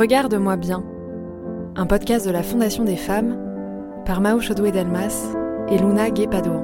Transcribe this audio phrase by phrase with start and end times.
[0.00, 0.82] Regarde-moi bien,
[1.76, 3.36] un podcast de la Fondation des femmes
[4.06, 5.36] par Mao Chodoué Delmas
[5.68, 6.62] et Luna Guépadouan.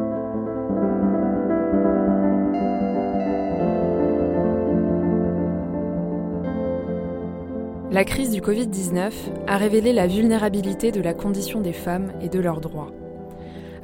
[7.91, 9.13] La crise du Covid-19
[9.47, 12.93] a révélé la vulnérabilité de la condition des femmes et de leurs droits.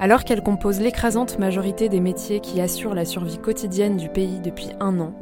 [0.01, 4.71] Alors qu'elles composent l'écrasante majorité des métiers qui assurent la survie quotidienne du pays depuis
[4.81, 5.13] un an,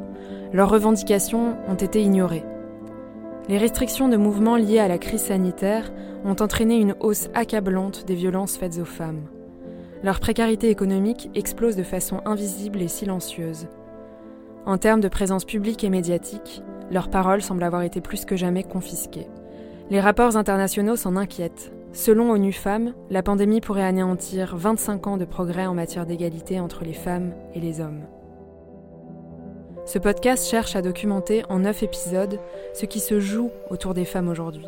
[0.53, 2.45] leurs revendications ont été ignorées.
[3.49, 5.91] Les restrictions de mouvement liées à la crise sanitaire
[6.23, 9.23] ont entraîné une hausse accablante des violences faites aux femmes.
[10.03, 13.67] Leur précarité économique explose de façon invisible et silencieuse.
[14.65, 18.63] En termes de présence publique et médiatique, leurs paroles semblent avoir été plus que jamais
[18.63, 19.27] confisquées.
[19.89, 21.71] Les rapports internationaux s'en inquiètent.
[21.93, 26.83] Selon ONU Femmes, la pandémie pourrait anéantir 25 ans de progrès en matière d'égalité entre
[26.83, 28.05] les femmes et les hommes.
[29.85, 32.39] Ce podcast cherche à documenter en neuf épisodes
[32.73, 34.67] ce qui se joue autour des femmes aujourd'hui.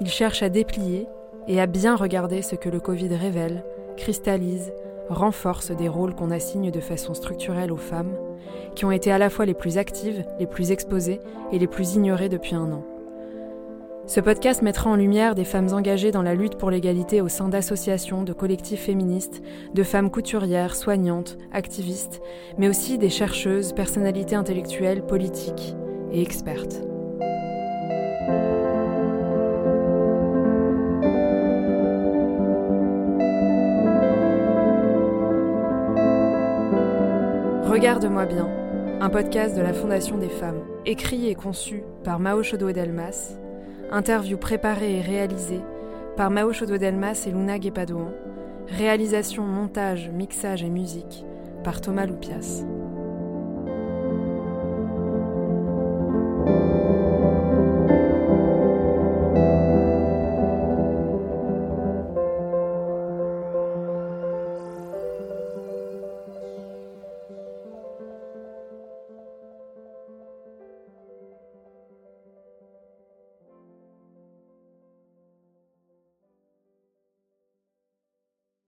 [0.00, 1.06] Il cherche à déplier
[1.48, 3.64] et à bien regarder ce que le Covid révèle,
[3.96, 4.72] cristallise,
[5.08, 8.14] renforce des rôles qu'on assigne de façon structurelle aux femmes,
[8.74, 11.20] qui ont été à la fois les plus actives, les plus exposées
[11.52, 12.84] et les plus ignorées depuis un an.
[14.06, 17.48] Ce podcast mettra en lumière des femmes engagées dans la lutte pour l'égalité au sein
[17.48, 22.20] d'associations, de collectifs féministes, de femmes couturières, soignantes, activistes,
[22.58, 25.74] mais aussi des chercheuses, personnalités intellectuelles, politiques
[26.12, 26.82] et expertes.
[37.64, 38.50] Regarde-moi bien,
[39.00, 43.38] un podcast de la Fondation des femmes, écrit et conçu par Mao Chodo Delmas
[43.90, 45.60] Interview préparée et réalisée
[46.16, 48.12] par Mao Chodo-Delmas et Luna Guépadouan.
[48.68, 51.24] Réalisation, montage, mixage et musique
[51.62, 52.64] par Thomas Loupias.